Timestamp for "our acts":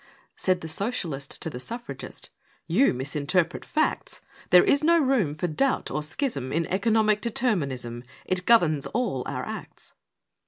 9.27-9.93